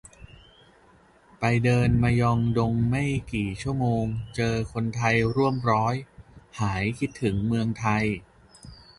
[1.39, 5.95] ไปเดินมยองดงไม่กี่ชั่วโมง เจอคนไทยร่วมร้อย
[6.59, 8.05] หายคิดถึงเมืองไทย